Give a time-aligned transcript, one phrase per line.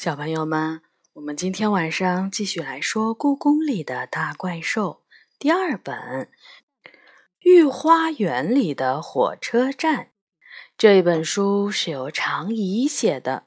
[0.00, 0.80] 小朋友们，
[1.12, 5.02] 我们今天晚上继续来说《故宫里的大怪兽》
[5.38, 5.94] 第二本
[7.40, 10.04] 《御花园里的火车站》。
[10.78, 13.44] 这一本书是由常怡写的，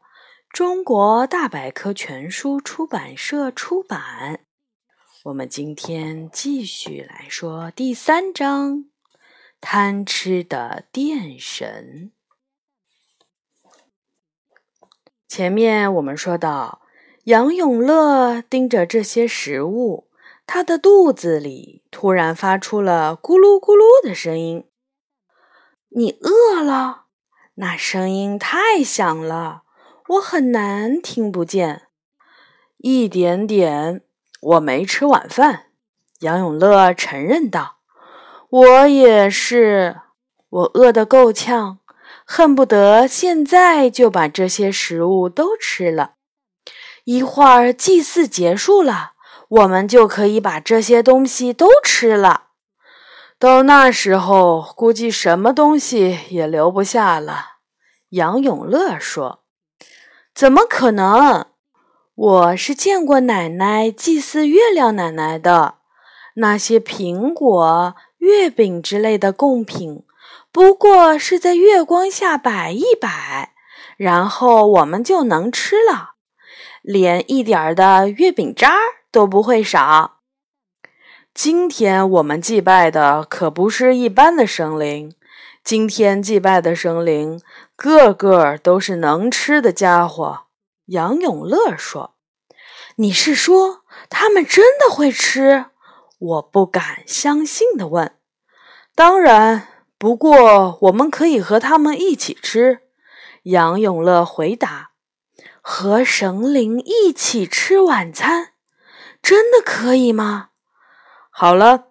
[0.47, 4.41] 中国大百科全书出版社出版。
[5.23, 8.85] 我们今天继续来说第三章：
[9.59, 12.11] 贪吃的电神。
[15.35, 16.83] 前面我们说到，
[17.23, 20.07] 杨永乐盯着这些食物，
[20.45, 24.67] 他的肚子里突然发出了咕噜咕噜的声音。
[25.89, 27.05] 你饿了？
[27.55, 29.63] 那声音太响了，
[30.09, 31.87] 我很难听不见。
[32.77, 34.03] 一点点，
[34.39, 35.71] 我没吃晚饭。
[36.19, 37.77] 杨永乐承认道
[38.51, 39.99] ：“我也是，
[40.49, 41.79] 我饿得够呛。”
[42.35, 46.13] 恨不得现在就把这些食物都吃了。
[47.03, 49.11] 一会儿祭祀结束了，
[49.49, 52.45] 我们就可以把这些东西都吃了。
[53.37, 57.57] 到那时候，估计什么东西也留不下了。
[58.09, 59.43] 杨永乐说
[60.33, 61.45] ：“怎么可能？
[62.15, 65.75] 我是见过奶奶祭祀月亮奶奶的，
[66.37, 70.03] 那些苹果、月饼之类的贡品。”
[70.53, 73.55] 不过是在月光下摆一摆，
[73.97, 76.11] 然后我们就能吃了，
[76.83, 78.75] 连一点儿的月饼渣
[79.11, 80.19] 都不会少。
[81.33, 85.15] 今天我们祭拜的可不是一般的生灵，
[85.63, 87.41] 今天祭拜的生灵
[87.75, 90.41] 个个都是能吃的家伙。
[90.85, 92.13] 杨永乐说
[92.97, 95.65] ：“你是说他们真的会吃？”
[96.19, 98.11] 我不敢相信的问
[98.93, 99.69] ：“当然。”
[100.03, 102.79] 不过，我们可以和他们一起吃。”
[103.43, 104.89] 杨永乐回答
[105.63, 108.49] ，“和神灵一起吃晚餐，
[109.21, 110.49] 真的可以吗？”
[111.31, 111.85] 好了，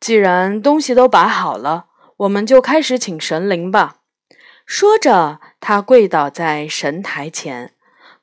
[0.00, 3.96] 既然东西都摆好了，我们就开始请神灵吧。
[4.64, 7.74] 说着，他跪倒在神台前，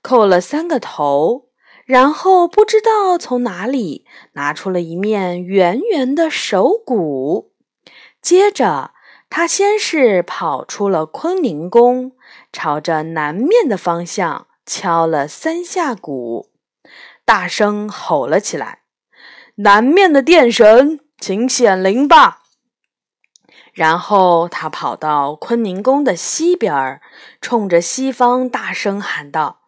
[0.01, 1.49] 叩了三个头，
[1.85, 7.51] 然后不知道从哪里拿出了一面圆圆的手鼓，
[8.19, 8.94] 接着。
[9.37, 12.13] 他先是跑出了坤宁宫，
[12.53, 16.51] 朝着南面的方向敲了三下鼓，
[17.25, 18.83] 大声吼了起来
[19.59, 22.43] ：“南面的电神，请显灵吧！”
[23.75, 27.01] 然后他跑到坤宁宫的西边，
[27.41, 29.63] 冲着西方大声喊道：“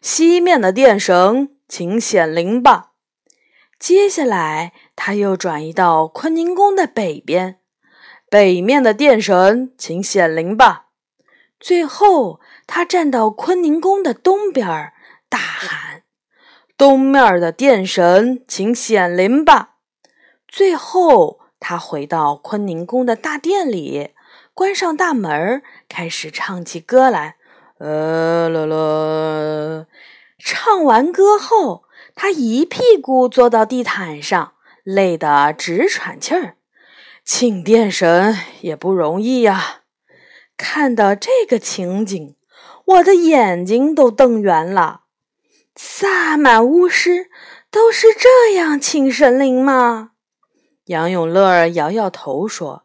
[0.00, 2.92] 西面的电神，请显灵吧！”
[3.78, 7.59] 接下来他又转移到坤宁宫的北边。
[8.30, 10.86] 北面的殿神，请显灵吧！
[11.58, 14.92] 最后，他站到坤宁宫的东边，
[15.28, 16.02] 大喊
[16.78, 19.70] ：“东面的殿神，请显灵吧！”
[20.46, 24.10] 最后，他回到坤宁宫的大殿里，
[24.54, 27.34] 关上大门，开始唱起歌来。
[27.78, 29.86] 呃啦啦！
[30.38, 31.82] 唱完歌后，
[32.14, 34.52] 他一屁股坐到地毯上，
[34.84, 36.54] 累得直喘气儿。
[37.24, 39.82] 请电神也不容易呀！
[40.56, 42.36] 看到这个情景，
[42.84, 45.02] 我的眼睛都瞪圆了。
[45.76, 47.30] 萨满巫师
[47.70, 50.10] 都是这样请神灵吗？
[50.86, 52.84] 杨永乐摇摇头说：“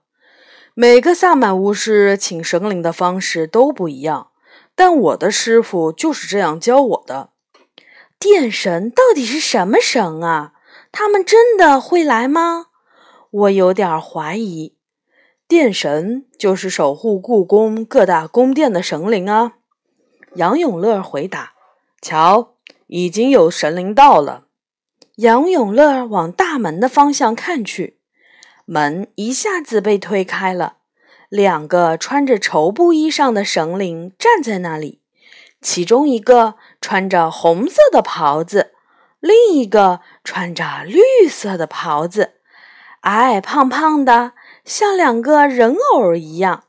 [0.76, 4.30] 每个萨满巫师请神灵的方式都不一样，
[4.76, 7.32] 但我的师傅就是这样教我的。
[8.20, 10.54] 电神到底是什么神啊？
[10.92, 12.68] 他们真的会来吗？”
[13.38, 14.78] 我有点怀疑，
[15.46, 19.56] 殿神就是守护故宫各大宫殿的神灵啊。
[20.36, 21.52] 杨永乐回答
[22.02, 22.54] ：“瞧，
[22.88, 24.46] 已经有神灵到了。”
[25.18, 28.00] 杨永乐往大门的方向看去，
[28.64, 30.78] 门一下子被推开了，
[31.28, 35.02] 两个穿着绸布衣裳的神灵站在那里，
[35.62, 38.72] 其中一个穿着红色的袍子，
[39.20, 42.36] 另一个穿着绿色的袍子。
[43.06, 44.32] 矮矮胖胖的，
[44.64, 46.64] 像两个人偶一样。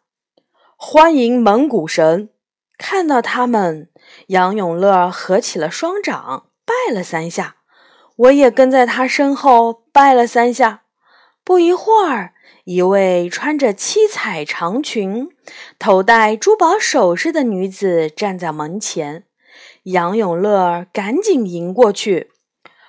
[0.76, 2.28] 欢迎蒙古神！
[2.76, 3.88] 看到他们，
[4.26, 7.56] 杨永乐合起了双掌，拜了三下。
[8.16, 10.82] 我也跟在他身后拜了三下。
[11.42, 12.34] 不一会儿，
[12.64, 15.30] 一位穿着七彩长裙、
[15.78, 19.24] 头戴珠宝首饰的女子站在门前。
[19.84, 22.30] 杨永乐赶紧迎过去，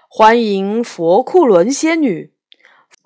[0.09, 2.33] 欢迎佛库伦仙女。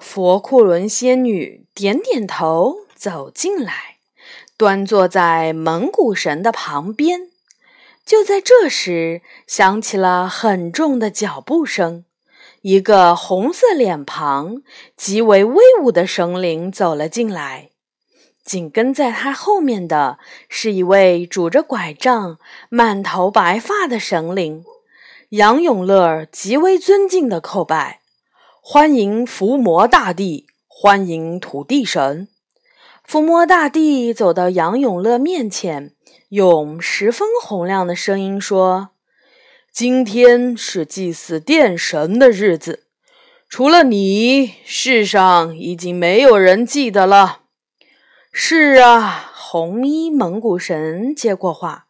[0.01, 3.99] 佛库伦仙女点点头，走进来，
[4.57, 7.29] 端坐在蒙古神的旁边。
[8.03, 12.03] 就在这时，响起了很重的脚步声。
[12.63, 14.63] 一个红色脸庞、
[14.97, 17.69] 极为威武的神灵走了进来。
[18.43, 20.17] 紧跟在他后面的
[20.49, 22.39] 是一位拄着拐杖、
[22.69, 24.65] 满头白发的神灵。
[25.29, 28.00] 杨永乐极为尊敬的叩拜
[28.63, 32.27] ：“欢迎伏魔大帝，欢迎土地神。”
[33.03, 35.95] 伏魔大帝走到杨永乐面前，
[36.29, 38.91] 用十分洪亮的声音说。
[39.73, 42.83] 今天是祭祀电神的日子，
[43.49, 47.39] 除了你，世上已经没有人记得了。
[48.31, 51.87] 是啊，红衣蒙古神接过话。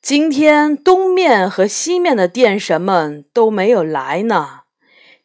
[0.00, 4.60] 今天东面和西面的电神们都没有来呢。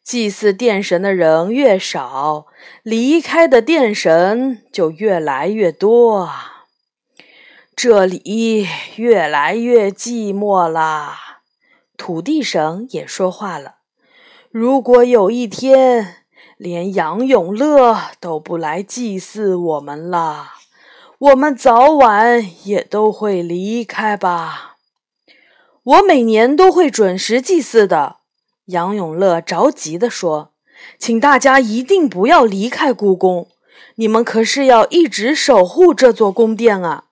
[0.04, 2.46] 祭祀电神的人越少，
[2.82, 6.66] 离开的电神就越来越多啊。
[7.74, 11.14] 这里越来越寂寞了。
[11.96, 13.76] 土地神也说话了
[14.52, 16.16] ：“如果有一天
[16.58, 20.50] 连杨永乐都不来祭祀我们了，
[21.18, 24.76] 我们早晚也都会离开吧。
[25.82, 28.16] 我每年都会准时祭祀的。”
[28.66, 30.52] 杨永乐着急地说
[30.98, 33.48] ：“请大家一定不要离开故宫，
[33.96, 37.04] 你们可是要一直守护这座宫殿啊！”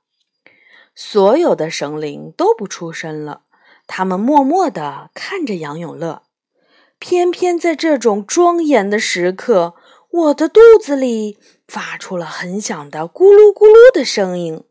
[0.94, 3.42] 所有的神灵都不出声了。
[3.86, 6.22] 他们默默地看着杨永乐，
[6.98, 9.74] 偏偏在这种庄严的时刻，
[10.10, 14.64] 我的肚子里发出了很响的咕噜咕噜的声音。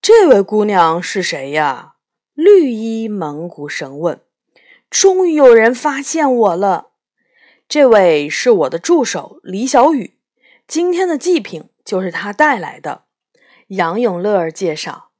[0.00, 1.94] 这位姑娘是谁呀？
[2.34, 4.20] 绿衣蒙古神问。
[4.90, 6.88] 终于有人发现我了。
[7.68, 10.18] 这位是我的助手李小雨，
[10.66, 13.02] 今天的祭品就是他带来的。
[13.68, 15.10] 杨永乐介绍：“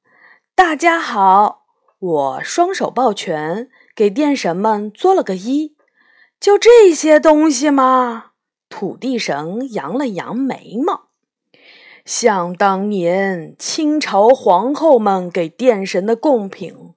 [0.56, 1.66] 大家好。”
[2.00, 5.74] 我双手抱拳，给电神们作了个揖。
[6.40, 8.26] 就这些东西吗？
[8.68, 11.08] 土地神扬了扬眉毛。
[12.04, 16.94] 想当年清朝皇后们给电神的贡品，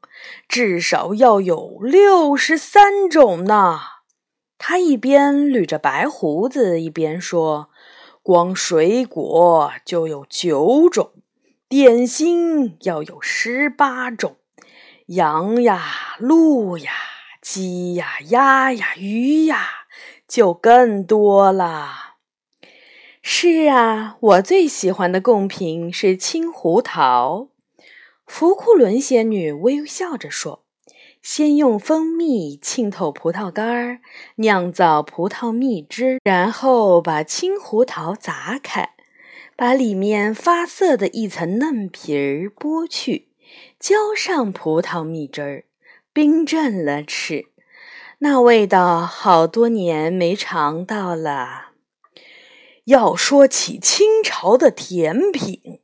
[0.47, 3.79] 至少要有六十三种呢。
[4.57, 7.69] 他一边捋着白胡子，一边说
[8.21, 11.11] ：“光水果就有九种，
[11.67, 14.37] 点心要有十八种。”
[15.07, 16.91] 羊呀，鹿呀，
[17.41, 19.67] 鸡呀，鸭呀，鱼呀，
[20.27, 22.15] 就更多了。
[23.21, 27.50] 是啊，我最喜欢的贡品是青胡桃。
[28.33, 30.63] 福库伦仙女微笑着说
[31.21, 33.99] ：“先用蜂蜜浸透葡萄干儿，
[34.35, 38.91] 酿造葡萄蜜汁，然后把青胡桃砸开，
[39.57, 43.27] 把里面发涩的一层嫩皮儿剥去。”
[43.77, 45.65] 浇上葡萄蜜汁儿，
[46.13, 47.47] 冰镇了吃，
[48.19, 51.71] 那味道好多年没尝到了。
[52.85, 55.80] 要说起清朝的甜品，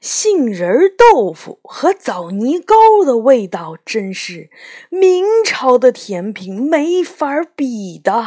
[0.00, 4.48] 杏仁豆腐和枣泥糕的味道，真是
[4.88, 8.24] 明朝的甜品没法比的。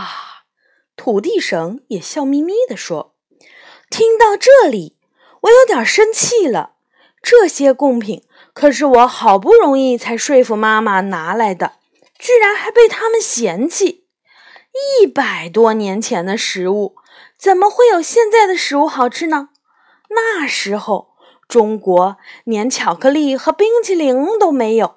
[0.96, 3.16] 土地神也笑眯眯地说
[3.90, 4.98] ：“听到这里，
[5.42, 6.74] 我有点生气了，
[7.24, 8.24] 这些贡品。”
[8.54, 11.80] 可是我好不容易才说服妈妈拿来的，
[12.20, 14.06] 居然还被他们嫌弃。
[15.02, 16.96] 一百多年前的食物，
[17.36, 19.50] 怎么会有现在的食物好吃呢？
[20.10, 21.13] 那时候
[21.54, 24.96] 中国连巧克力和冰淇淋都没有。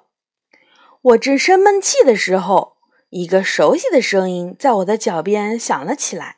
[0.99, 2.77] 我正生闷气的时候，
[3.11, 6.37] 一个熟悉的声音在我的脚边响了起来：“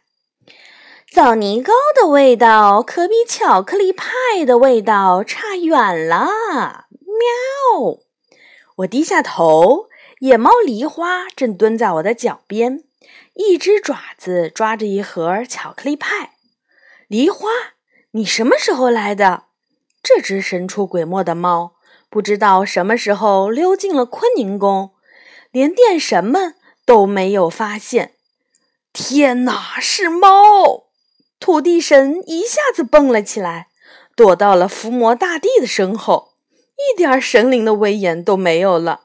[1.10, 6.88] 枣泥糕的味道可比巧克力派的味道差远了。”
[7.72, 8.00] 喵！
[8.80, 9.88] 我低下头，
[10.20, 12.84] 野猫梨花正蹲在我的脚边，
[13.36, 16.32] 一只爪子抓着一盒巧克力派。
[17.08, 17.48] 梨花，
[18.12, 19.46] 你什么时候来的？
[20.02, 21.74] 这只神出鬼没的猫，
[22.10, 24.92] 不知道什么时候溜进了坤宁宫，
[25.52, 28.14] 连电神们都没有发现。
[28.92, 30.88] 天哪，是猫！
[31.40, 33.68] 土地神一下子蹦了起来，
[34.16, 36.34] 躲到了伏魔大帝的身后。
[36.76, 39.02] 一点神灵的威严都没有了。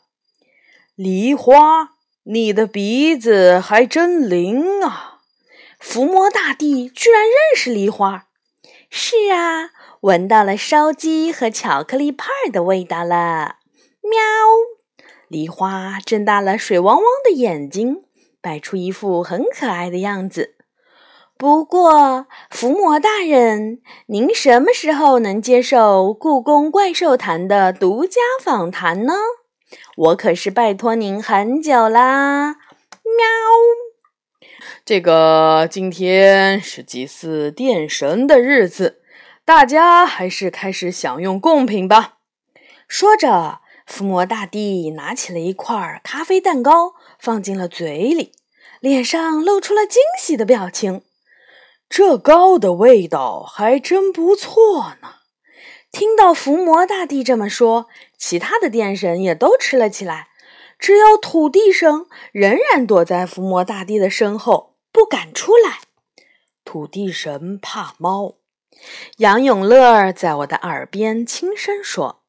[0.94, 1.90] 梨花，
[2.22, 5.18] 你的鼻子还真灵啊！
[5.80, 8.26] 伏魔大帝居然认识梨花。
[8.88, 9.70] 是啊，
[10.04, 13.56] 闻到了烧鸡和巧克力派的味道了。
[14.02, 14.20] 喵！
[15.28, 18.02] 梨花睁大了水汪汪的眼睛，
[18.42, 20.56] 摆出一副很可爱的样子。
[21.38, 29.14] 不过，伏魔大人，您什么时候能接受故宫怪兽谈的独家访谈呢？
[29.96, 32.56] 我可是拜托您很久啦！
[33.04, 33.24] 喵。
[34.84, 39.00] 这个今天是祭祀电神的日子，
[39.46, 42.14] 大家还是开始享用贡品吧。
[42.88, 48.32] 说着，伏魔大帝拿起了一块咖啡蛋糕，放进了嘴里，
[48.80, 51.02] 脸上露出了惊喜的表情。
[51.90, 55.16] 这糕的味道还真不错呢。
[55.92, 57.86] 听到伏魔大帝这么说，
[58.16, 60.28] 其他的电神也都吃了起来，
[60.78, 65.80] 只有土地神仍然躲在伏魔大帝的身后，不敢出来。
[66.64, 68.36] 土地神怕猫。
[69.18, 72.22] 杨永乐在我的耳边轻声说：“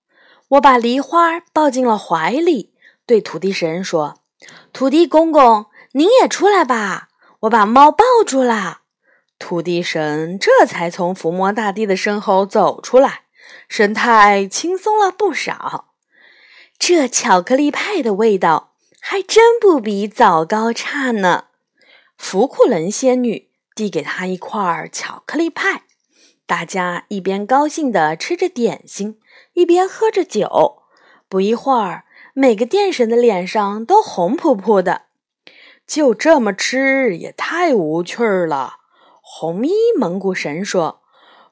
[0.49, 2.73] 我把梨花抱进了怀里，
[3.05, 4.21] 对土地神说
[4.71, 7.09] ：‘土地公公，您也出来吧，
[7.41, 8.81] 我把猫抱住了。’
[9.37, 13.21] 土地神这才从伏魔大帝的身后走出来。”
[13.67, 15.93] 神态轻松了不少，
[16.77, 21.45] 这巧克力派的味道还真不比枣糕差呢。
[22.17, 25.83] 福库伦仙女递给他一块巧克力派，
[26.47, 29.19] 大家一边高兴地吃着点心，
[29.53, 30.83] 一边喝着酒。
[31.27, 35.03] 不一会儿，每个殿神的脸上都红扑扑的。
[35.87, 38.77] 就这么吃也太无趣了，
[39.21, 41.01] 红衣蒙古神说。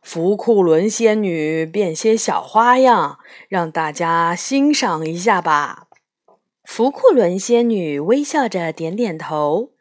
[0.01, 5.87] 福库伦仙女变些小花样，让大家欣赏一下吧。
[6.65, 9.71] 福库伦仙女微笑着点点头，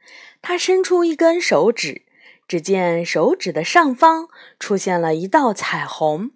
[0.40, 2.01] 她伸出一根手指，
[2.52, 4.28] 只见手指的上方
[4.58, 6.32] 出现了一道彩虹，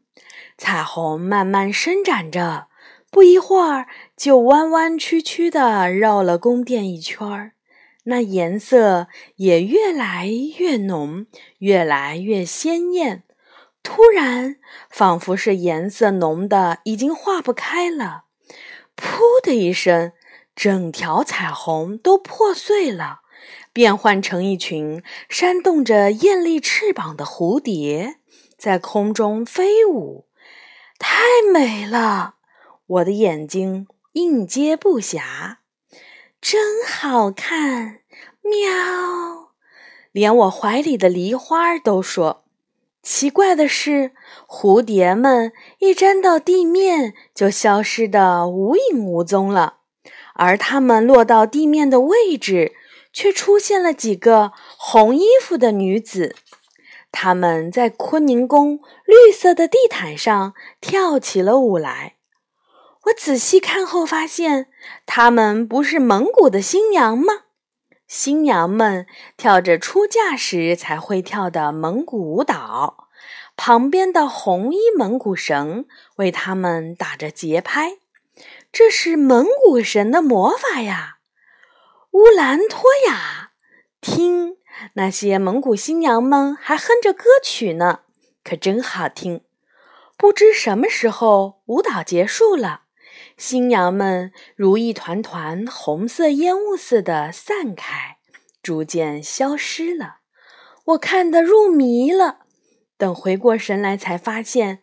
[0.56, 2.68] 彩虹慢慢伸展着，
[3.10, 7.52] 不一会儿就弯弯曲曲地绕了宫殿一圈儿，
[8.04, 11.26] 那颜色也越来越浓，
[11.58, 13.24] 越来越鲜艳。
[13.82, 14.56] 突然，
[14.88, 18.22] 仿佛是颜色浓的已经化不开了，
[18.96, 20.12] 噗的一声，
[20.54, 23.20] 整条彩虹都破碎了，
[23.76, 28.14] 变换成一群扇动着艳丽翅膀的蝴蝶，
[28.56, 30.24] 在空中飞舞，
[30.98, 31.18] 太
[31.52, 32.36] 美了！
[32.86, 35.56] 我的眼睛应接不暇，
[36.40, 37.98] 真好看，
[38.40, 39.50] 喵！
[40.10, 42.44] 连我怀里的梨花都说。
[43.02, 44.12] 奇怪的是，
[44.48, 49.80] 蝴蝶们一沾到地面就消失得无影无踪了，
[50.32, 52.72] 而它们落到地面的位置，
[53.16, 56.36] 却出现了几个红衣服的女子。
[57.10, 62.16] 她们在坤宁宫绿色的地毯上跳起了舞来。
[63.04, 64.66] 我仔细看后发现，
[65.06, 67.44] 她们不是蒙古的新娘吗？
[68.06, 69.06] 新娘们
[69.38, 73.08] 跳着出嫁时才会跳的蒙古舞蹈，
[73.56, 77.96] 旁边的红衣蒙古神为他们打着节拍。
[78.70, 81.15] 这是蒙古神的魔法呀！
[82.16, 83.50] 乌兰托娅，
[84.00, 84.56] 听
[84.94, 88.00] 那些蒙古新娘们还哼着歌曲呢，
[88.42, 89.42] 可真好听。
[90.16, 92.84] 不知什么时候舞蹈结束了。
[93.36, 98.16] 新娘们如一团团红色烟雾似的散开，
[98.62, 100.20] 逐渐消失了。
[100.86, 102.38] 我看得入迷了。
[102.96, 104.78] 等回过神来，才发现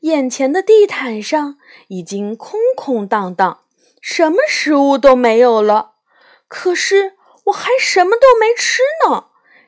[0.00, 3.64] 眼前的地毯上已经空空荡荡，
[4.00, 5.96] 什么食物都没有了。
[6.48, 7.12] 可是
[7.44, 9.26] 我还什么都没吃呢。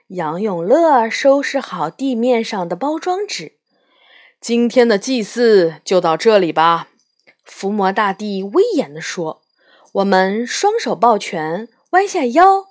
[0.09, 3.53] 杨永乐收拾好地面上的包装纸，
[4.41, 6.89] 今天的祭祀就到这里吧。
[7.45, 9.43] 伏魔大帝威严地说
[9.95, 12.65] ：“我们双手抱拳，弯下腰，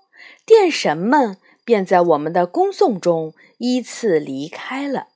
[0.46, 5.08] 殿神们便在我们的恭送中依次离开了。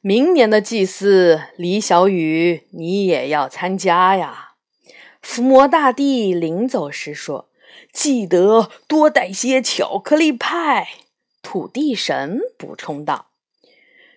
[0.00, 4.52] 明年的祭祀，李小雨，你也要参加呀。”
[5.20, 7.47] 伏魔大帝临走时说
[7.92, 10.88] ：“记得多带些巧克力派。”
[11.42, 13.26] 土地神补充道：“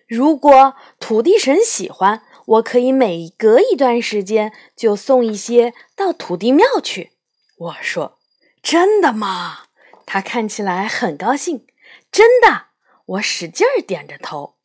[0.08, 7.12] 如果土地神喜欢。”我可以每隔一段时间就送一些到土地庙去。
[7.56, 8.18] 我说
[8.60, 9.66] ：“真的吗？”
[10.04, 11.64] 他看起来很高兴。
[12.10, 12.66] 真的，
[13.06, 14.56] 我使劲儿点着头。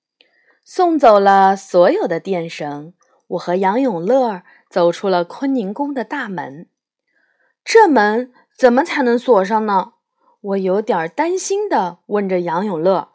[0.66, 2.96] 送走了所有的电神，
[3.28, 4.42] 我和杨永乐
[4.72, 6.68] 走出了坤宁宫的大门。
[7.70, 9.92] 这门怎么才能锁上呢？
[10.40, 13.10] 我有点担心地问着杨永乐：“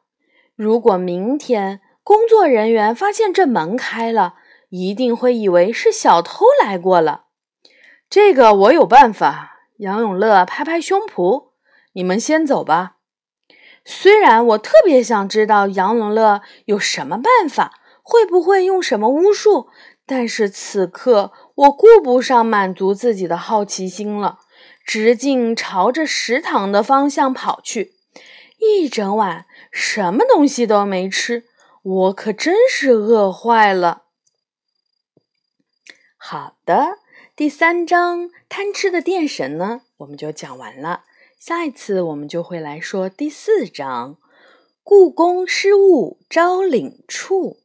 [0.54, 4.34] 如果明天工作人员发现这门开了？”
[4.68, 7.28] 一定会以为是小偷来过了。
[8.10, 9.52] 这个我有办法。
[9.78, 11.52] 杨永乐拍拍胸脯
[11.94, 12.96] ：“你们先走吧。”
[13.86, 19.68] 虽然我特别想知道杨永乐有什么办法，会不会用什么巫术，
[20.04, 21.32] 但是此刻
[21.62, 24.40] 我顾不上满足自己的好奇心了，
[24.84, 27.94] 直径朝着食堂的方向跑去。
[28.58, 31.44] 一整晚什么东西都没吃，
[31.82, 34.04] 我可真是饿坏了。
[36.16, 36.98] 好的，
[37.36, 41.04] 第三章贪吃的电神呢，我们就讲完了。
[41.38, 44.16] 下一次我们就会来说第四章
[44.82, 47.58] 故宫失物招领处。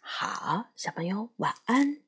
[0.00, 2.03] 好，小朋友晚安。